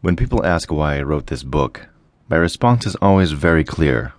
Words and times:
When 0.00 0.14
people 0.14 0.46
ask 0.46 0.70
why 0.70 0.96
I 0.96 1.02
wrote 1.02 1.26
this 1.26 1.42
book, 1.42 1.88
my 2.28 2.36
response 2.36 2.86
is 2.86 2.94
always 2.96 3.32
very 3.32 3.64
clear 3.64 4.12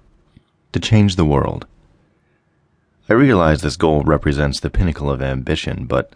to 0.73 0.79
change 0.79 1.15
the 1.15 1.23
world. 1.23 1.65
I 3.07 3.13
realize 3.13 3.61
this 3.61 3.77
goal 3.77 4.03
represents 4.03 4.59
the 4.59 4.69
pinnacle 4.69 5.09
of 5.09 5.21
ambition, 5.21 5.85
but 5.85 6.11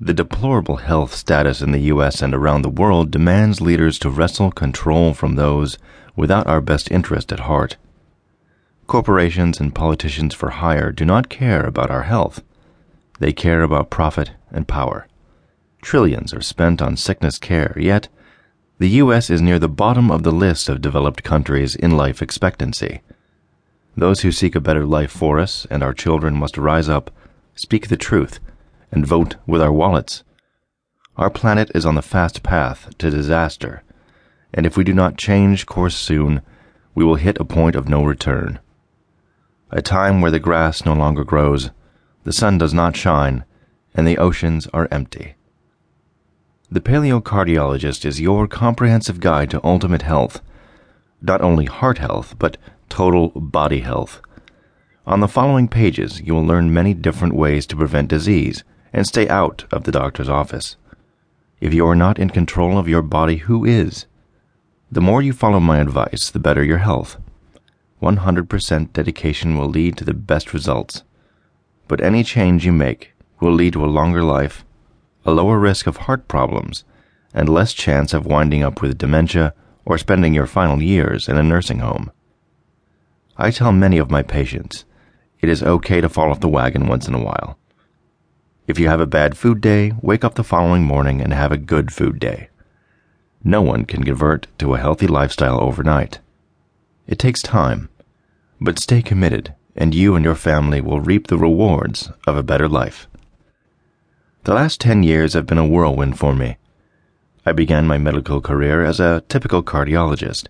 the 0.00 0.14
deplorable 0.14 0.76
health 0.76 1.14
status 1.14 1.60
in 1.60 1.72
the 1.72 1.90
US 1.92 2.22
and 2.22 2.32
around 2.32 2.62
the 2.62 2.68
world 2.68 3.10
demands 3.10 3.60
leaders 3.60 3.98
to 3.98 4.10
wrestle 4.10 4.52
control 4.52 5.12
from 5.12 5.34
those 5.34 5.78
without 6.14 6.46
our 6.46 6.60
best 6.60 6.88
interest 6.92 7.32
at 7.32 7.40
heart. 7.40 7.76
Corporations 8.86 9.58
and 9.58 9.74
politicians 9.74 10.32
for 10.32 10.50
hire 10.50 10.92
do 10.92 11.04
not 11.04 11.28
care 11.28 11.64
about 11.64 11.90
our 11.90 12.04
health. 12.04 12.42
They 13.18 13.32
care 13.32 13.62
about 13.62 13.90
profit 13.90 14.30
and 14.52 14.68
power. 14.68 15.08
Trillions 15.82 16.32
are 16.32 16.40
spent 16.40 16.80
on 16.80 16.96
sickness 16.96 17.38
care, 17.38 17.76
yet 17.76 18.08
the 18.78 18.88
U.S. 18.90 19.28
is 19.28 19.42
near 19.42 19.58
the 19.58 19.68
bottom 19.68 20.08
of 20.08 20.22
the 20.22 20.30
list 20.30 20.68
of 20.68 20.80
developed 20.80 21.24
countries 21.24 21.74
in 21.74 21.96
life 21.96 22.22
expectancy. 22.22 23.00
Those 23.96 24.20
who 24.20 24.30
seek 24.30 24.54
a 24.54 24.60
better 24.60 24.86
life 24.86 25.10
for 25.10 25.40
us 25.40 25.66
and 25.68 25.82
our 25.82 25.92
children 25.92 26.36
must 26.36 26.56
rise 26.56 26.88
up, 26.88 27.10
speak 27.56 27.88
the 27.88 27.96
truth, 27.96 28.38
and 28.92 29.04
vote 29.04 29.34
with 29.48 29.60
our 29.60 29.72
wallets. 29.72 30.22
Our 31.16 31.28
planet 31.28 31.72
is 31.74 31.84
on 31.84 31.96
the 31.96 32.02
fast 32.02 32.44
path 32.44 32.96
to 32.98 33.10
disaster, 33.10 33.82
and 34.54 34.64
if 34.64 34.76
we 34.76 34.84
do 34.84 34.94
not 34.94 35.18
change 35.18 35.66
course 35.66 35.96
soon, 35.96 36.40
we 36.94 37.04
will 37.04 37.16
hit 37.16 37.40
a 37.40 37.44
point 37.44 37.74
of 37.74 37.88
no 37.88 38.04
return. 38.04 38.60
A 39.72 39.82
time 39.82 40.20
where 40.20 40.30
the 40.30 40.38
grass 40.38 40.84
no 40.84 40.94
longer 40.94 41.24
grows, 41.24 41.72
the 42.22 42.32
sun 42.32 42.58
does 42.58 42.72
not 42.72 42.96
shine, 42.96 43.44
and 43.92 44.06
the 44.06 44.18
oceans 44.18 44.68
are 44.68 44.86
empty. 44.92 45.34
The 46.70 46.82
Paleo 46.82 47.22
Cardiologist 47.22 48.04
is 48.04 48.20
your 48.20 48.46
comprehensive 48.46 49.20
guide 49.20 49.48
to 49.52 49.60
ultimate 49.64 50.02
health. 50.02 50.42
Not 51.22 51.40
only 51.40 51.64
heart 51.64 51.96
health, 51.96 52.34
but 52.38 52.58
total 52.90 53.30
body 53.30 53.80
health. 53.80 54.20
On 55.06 55.20
the 55.20 55.28
following 55.28 55.68
pages, 55.68 56.20
you 56.20 56.34
will 56.34 56.44
learn 56.44 56.70
many 56.70 56.92
different 56.92 57.34
ways 57.34 57.66
to 57.68 57.76
prevent 57.76 58.08
disease 58.08 58.64
and 58.92 59.06
stay 59.06 59.26
out 59.30 59.64
of 59.72 59.84
the 59.84 59.92
doctor's 59.92 60.28
office. 60.28 60.76
If 61.58 61.72
you 61.72 61.86
are 61.86 61.94
not 61.94 62.18
in 62.18 62.28
control 62.28 62.76
of 62.76 62.86
your 62.86 63.00
body, 63.00 63.38
who 63.38 63.64
is? 63.64 64.04
The 64.92 65.00
more 65.00 65.22
you 65.22 65.32
follow 65.32 65.60
my 65.60 65.78
advice, 65.78 66.28
the 66.28 66.38
better 66.38 66.62
your 66.62 66.78
health. 66.78 67.16
100% 68.02 68.92
dedication 68.92 69.56
will 69.56 69.70
lead 69.70 69.96
to 69.96 70.04
the 70.04 70.12
best 70.12 70.52
results. 70.52 71.02
But 71.88 72.02
any 72.02 72.22
change 72.22 72.66
you 72.66 72.72
make 72.72 73.14
will 73.40 73.54
lead 73.54 73.72
to 73.72 73.86
a 73.86 73.86
longer 73.86 74.22
life 74.22 74.66
a 75.28 75.30
lower 75.30 75.58
risk 75.58 75.86
of 75.86 75.98
heart 75.98 76.26
problems, 76.26 76.84
and 77.34 77.48
less 77.50 77.74
chance 77.74 78.14
of 78.14 78.24
winding 78.24 78.62
up 78.62 78.80
with 78.80 78.96
dementia 78.96 79.52
or 79.84 79.98
spending 79.98 80.32
your 80.32 80.46
final 80.46 80.82
years 80.82 81.28
in 81.28 81.36
a 81.36 81.42
nursing 81.42 81.80
home. 81.80 82.10
I 83.36 83.50
tell 83.50 83.70
many 83.70 83.98
of 83.98 84.10
my 84.10 84.22
patients 84.22 84.86
it 85.40 85.50
is 85.50 85.62
okay 85.62 86.00
to 86.00 86.08
fall 86.08 86.30
off 86.30 86.40
the 86.40 86.48
wagon 86.48 86.88
once 86.88 87.06
in 87.06 87.14
a 87.14 87.22
while. 87.22 87.58
If 88.66 88.78
you 88.78 88.88
have 88.88 89.00
a 89.00 89.06
bad 89.06 89.36
food 89.36 89.60
day, 89.60 89.92
wake 90.00 90.24
up 90.24 90.34
the 90.34 90.42
following 90.42 90.84
morning 90.84 91.20
and 91.20 91.32
have 91.34 91.52
a 91.52 91.58
good 91.58 91.92
food 91.92 92.18
day. 92.18 92.48
No 93.44 93.60
one 93.60 93.84
can 93.84 94.04
convert 94.04 94.46
to 94.58 94.74
a 94.74 94.78
healthy 94.78 95.06
lifestyle 95.06 95.62
overnight. 95.62 96.20
It 97.06 97.18
takes 97.18 97.42
time, 97.42 97.90
but 98.60 98.78
stay 98.78 99.02
committed, 99.02 99.54
and 99.76 99.94
you 99.94 100.16
and 100.16 100.24
your 100.24 100.34
family 100.34 100.80
will 100.80 101.00
reap 101.00 101.26
the 101.26 101.38
rewards 101.38 102.10
of 102.26 102.36
a 102.36 102.42
better 102.42 102.68
life. 102.68 103.06
The 104.48 104.54
last 104.54 104.80
10 104.80 105.02
years 105.02 105.34
have 105.34 105.44
been 105.44 105.58
a 105.58 105.66
whirlwind 105.66 106.18
for 106.18 106.34
me. 106.34 106.56
I 107.44 107.52
began 107.52 107.86
my 107.86 107.98
medical 107.98 108.40
career 108.40 108.82
as 108.82 108.98
a 108.98 109.22
typical 109.28 109.62
cardiologist. 109.62 110.48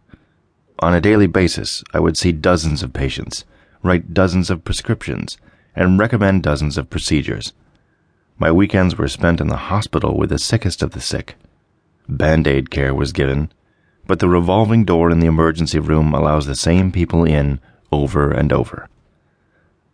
On 0.79 0.95
a 0.95 1.01
daily 1.01 1.27
basis, 1.27 1.83
I 1.93 1.99
would 1.99 2.17
see 2.17 2.31
dozens 2.31 2.85
of 2.85 2.93
patients, 2.93 3.45
write 3.83 4.15
dozens 4.15 4.51
of 4.51 4.63
prescriptions, 4.63 5.37
and 5.75 5.99
recommend 5.99 6.45
dozens 6.45 6.79
of 6.79 6.91
procedures. 6.91 7.53
My 8.39 8.53
weekends 8.53 8.97
were 8.97 9.09
spent 9.09 9.41
in 9.41 9.49
the 9.49 9.67
hospital 9.67 10.17
with 10.17 10.31
the 10.31 10.39
sickest 10.39 10.81
of 10.81 10.93
the 10.93 11.01
sick. 11.01 11.35
Band 12.09 12.47
aid 12.47 12.71
care 12.71 12.95
was 12.95 13.11
given, 13.13 13.51
but 14.07 14.21
the 14.21 14.29
revolving 14.29 14.85
door 14.85 15.11
in 15.11 15.19
the 15.19 15.27
emergency 15.27 15.81
room 15.81 16.15
allows 16.15 16.47
the 16.47 16.55
same 16.55 16.93
people 16.93 17.25
in 17.25 17.59
over 17.91 18.31
and 18.31 18.53
over. 18.53 18.89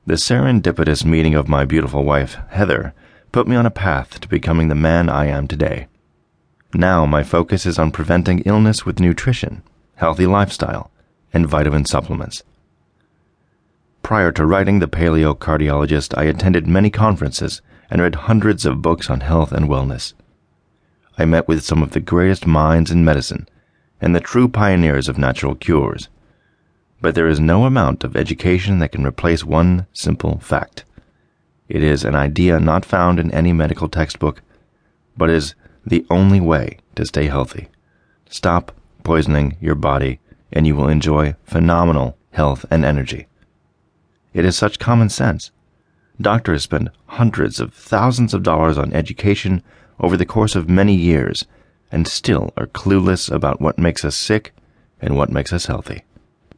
The 0.05 0.17
serendipitous 0.17 1.07
meeting 1.07 1.35
of 1.35 1.49
my 1.49 1.65
beautiful 1.65 2.05
wife, 2.05 2.37
Heather, 2.51 2.93
put 3.35 3.49
me 3.49 3.57
on 3.57 3.67
a 3.67 3.81
path 3.89 4.21
to 4.21 4.29
becoming 4.29 4.69
the 4.69 4.77
man 4.77 5.09
I 5.09 5.27
am 5.27 5.49
today. 5.49 5.89
Now 6.73 7.05
my 7.05 7.25
focus 7.25 7.67
is 7.67 7.81
on 7.81 7.91
preventing 7.91 8.39
illness 8.47 8.87
with 8.87 9.01
nutrition, 9.01 9.65
healthy 9.97 10.25
lifestyle, 10.25 10.93
and 11.33 11.49
vitamin 11.49 11.85
supplements. 11.85 12.45
Prior 14.05 14.31
to 14.31 14.47
writing 14.47 14.79
The 14.79 14.87
Paleo 14.87 15.37
Cardiologist, 15.37 16.17
I 16.17 16.27
attended 16.27 16.69
many 16.69 16.91
conferences 16.91 17.61
and 17.91 18.01
read 18.01 18.15
hundreds 18.15 18.65
of 18.65 18.81
books 18.81 19.11
on 19.11 19.19
health 19.19 19.51
and 19.51 19.69
wellness. 19.69 20.13
I 21.19 21.25
met 21.25 21.49
with 21.49 21.65
some 21.65 21.83
of 21.83 21.91
the 21.91 21.99
greatest 21.99 22.47
minds 22.47 22.93
in 22.93 23.05
medicine 23.05 23.49
and 24.01 24.15
the 24.15 24.21
true 24.21 24.47
pioneers 24.47 25.09
of 25.09 25.19
natural 25.19 25.57
cures. 25.57 26.09
But 27.01 27.17
there 27.17 27.27
is 27.27 27.41
no 27.41 27.65
amount 27.65 28.05
of 28.05 28.15
education 28.15 28.79
that 28.79 28.93
can 28.93 29.05
replace 29.05 29.43
one 29.43 29.89
simple 29.93 30.39
fact. 30.39 30.85
It 31.69 31.83
is 31.83 32.05
an 32.05 32.15
idea 32.15 32.61
not 32.61 32.85
found 32.85 33.19
in 33.19 33.31
any 33.33 33.53
medical 33.53 33.89
textbook, 33.89 34.43
but 35.17 35.31
is 35.31 35.55
the 35.87 36.05
only 36.11 36.41
way 36.41 36.79
to 36.95 37.07
stay 37.07 37.27
healthy. 37.27 37.69
Stop 38.29 38.73
poisoning 39.03 39.57
your 39.61 39.75
body, 39.75 40.21
and 40.53 40.67
you 40.67 40.77
will 40.77 40.89
enjoy 40.89 41.35
phenomenal 41.45 42.17
health 42.33 42.67
and 42.71 42.85
energy. 42.85 43.27
It 44.33 44.45
is 44.45 44.57
such 44.57 44.79
common 44.79 45.09
sense. 45.09 45.53
Doctors 46.21 46.65
spend 46.65 46.91
hundreds 47.07 47.61
of 47.61 47.73
thousands 47.73 48.35
of 48.35 48.43
dollars 48.43 48.77
on 48.77 48.93
education 48.93 49.63
over 50.01 50.17
the 50.17 50.27
course 50.27 50.55
of 50.55 50.69
many 50.69 50.95
years 50.95 51.47
and 51.91 52.07
still 52.07 52.53
are 52.57 52.67
clueless 52.67 53.31
about 53.31 53.61
what 53.61 53.79
makes 53.79 54.05
us 54.05 54.17
sick 54.17 54.53
and 55.01 55.17
what 55.17 55.31
makes 55.31 55.53
us 55.53 55.67
healthy. 55.67 56.03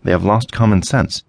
They 0.02 0.12
have 0.12 0.24
lost 0.24 0.52
common 0.52 0.82
sense 0.82 1.22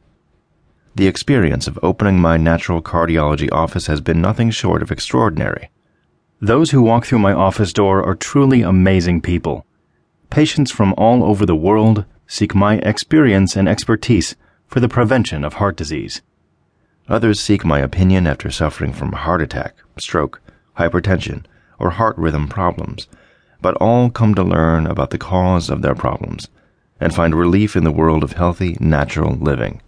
the 0.98 1.08
experience 1.08 1.68
of 1.68 1.78
opening 1.84 2.20
my 2.20 2.38
natural 2.38 2.82
cardiology 2.82 3.52
office 3.52 3.86
has 3.86 4.02
been 4.02 4.20
nothing 4.20 4.50
short 4.50 4.82
of 4.82 4.92
extraordinary. 4.92 5.70
Those 6.42 6.72
who 6.72 6.82
walk 6.82 7.06
through 7.06 7.20
my 7.20 7.34
office 7.34 7.72
door 7.72 8.04
are 8.04 8.16
truly 8.16 8.64
amazing 8.64 9.22
people. 9.22 9.64
Patients 10.32 10.72
from 10.72 10.96
all 10.98 11.24
over 11.24 11.46
the 11.46 11.56
world 11.56 12.06
seek 12.26 12.56
my 12.56 12.78
experience 12.78 13.56
and 13.56 13.70
expertise 13.70 14.36
for 14.66 14.80
the 14.80 14.90
prevention 14.90 15.44
of 15.44 15.54
heart 15.54 15.78
disease. 15.78 16.24
Others 17.08 17.40
seek 17.40 17.64
my 17.64 17.78
opinion 17.78 18.26
after 18.26 18.50
suffering 18.50 18.92
from 18.92 19.12
heart 19.12 19.42
attack, 19.44 19.76
stroke, 20.00 20.42
hypertension, 20.80 21.46
or 21.80 21.92
heart 21.92 22.18
rhythm 22.18 22.48
problems, 22.48 23.08
but 23.62 23.76
all 23.76 24.10
come 24.10 24.34
to 24.34 24.44
learn 24.44 24.88
about 24.88 25.12
the 25.12 25.20
cause 25.20 25.70
of 25.70 25.84
their 25.84 25.96
problems 25.96 26.50
and 27.00 27.14
find 27.14 27.36
relief 27.36 27.76
in 27.76 27.84
the 27.84 27.92
world 27.92 28.24
of 28.24 28.34
healthy, 28.34 28.76
natural 28.80 29.36
living. 29.36 29.80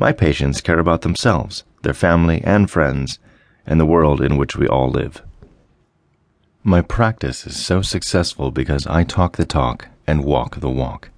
My 0.00 0.12
patients 0.12 0.62
care 0.62 0.78
about 0.78 1.02
themselves, 1.02 1.62
their 1.82 1.92
family 1.92 2.40
and 2.42 2.70
friends, 2.70 3.18
and 3.66 3.78
the 3.78 3.84
world 3.84 4.22
in 4.22 4.38
which 4.38 4.56
we 4.56 4.66
all 4.66 4.88
live. 4.88 5.20
My 6.64 6.80
practice 6.80 7.46
is 7.46 7.62
so 7.62 7.82
successful 7.82 8.50
because 8.50 8.86
I 8.86 9.04
talk 9.04 9.36
the 9.36 9.44
talk 9.44 9.88
and 10.06 10.24
walk 10.24 10.60
the 10.60 10.70
walk. 10.70 11.10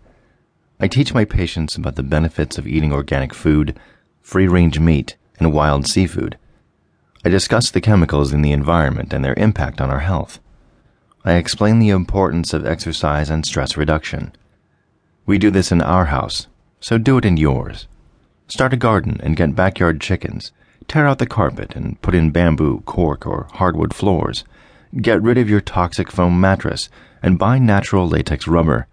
I 0.81 0.89
teach 0.89 1.15
my 1.15 1.25
patients 1.25 1.77
about 1.77 1.95
the 1.95 2.03
benefits 2.03 2.59
of 2.59 2.67
eating 2.67 2.93
organic 2.93 3.33
food, 3.33 3.79
free 4.21 4.49
range 4.49 4.81
meat, 4.81 5.17
and 5.39 5.53
wild 5.53 5.87
seafood. 5.87 6.37
I 7.25 7.29
discuss 7.29 7.71
the 7.71 7.81
chemicals 7.81 8.33
in 8.33 8.43
the 8.43 8.51
environment 8.51 9.13
and 9.13 9.25
their 9.25 9.35
impact 9.37 9.81
on 9.81 9.91
our 9.91 10.01
health. 10.01 10.41
I 11.25 11.35
explain 11.35 11.79
the 11.79 11.91
importance 11.91 12.53
of 12.53 12.67
exercise 12.67 13.31
and 13.31 13.47
stress 13.47 13.77
reduction. 13.77 14.33
We 15.25 15.39
do 15.39 15.53
this 15.53 15.71
in 15.71 15.81
our 15.81 16.07
house, 16.07 16.49
so 16.81 16.99
do 16.99 17.17
it 17.17 17.25
in 17.25 17.37
yours. 17.37 17.87
Start 18.49 18.73
a 18.73 18.77
garden 18.77 19.21
and 19.23 19.37
get 19.37 19.55
backyard 19.55 20.01
chickens. 20.01 20.53
Tear 20.89 21.07
out 21.07 21.19
the 21.19 21.27
carpet 21.27 21.75
and 21.75 22.01
put 22.03 22.15
in 22.15 22.31
bamboo, 22.31 22.81
cork, 22.85 23.27
or 23.27 23.49
hardwood 23.53 23.95
floors. 23.95 24.45
Get 25.01 25.23
rid 25.23 25.39
of 25.39 25.49
your 25.49 25.61
toxic 25.61 26.11
foam 26.11 26.41
mattress 26.41 26.91
and 27.23 27.39
buy 27.39 27.59
natural 27.59 28.07
latex 28.07 28.47
rubber. 28.47 28.87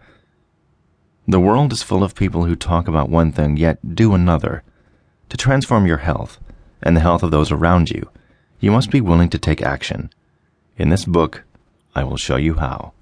The 1.28 1.40
world 1.40 1.74
is 1.74 1.84
full 1.84 2.04
of 2.04 2.16
people 2.16 2.46
who 2.46 2.56
talk 2.56 2.88
about 2.88 3.10
one 3.10 3.32
thing 3.32 3.58
yet 3.58 3.96
do 3.96 4.14
another. 4.14 4.64
To 5.30 5.38
transform 5.38 5.86
your 5.86 5.98
health 5.98 6.40
and 6.82 6.96
the 6.96 7.02
health 7.02 7.22
of 7.22 7.32
those 7.32 7.52
around 7.52 7.90
you, 7.90 8.10
you 8.60 8.72
must 8.72 8.92
be 8.92 9.02
willing 9.02 9.30
to 9.30 9.38
take 9.38 9.62
action. 9.62 10.10
In 10.78 10.90
this 10.90 11.06
book, 11.06 11.44
I 11.94 12.04
will 12.04 12.18
show 12.18 12.38
you 12.38 12.56
how. 12.56 12.94